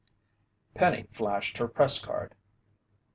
Penny 0.73 1.03
flashed 1.11 1.59
her 1.59 1.67
press 1.67 2.03
card. 2.03 2.33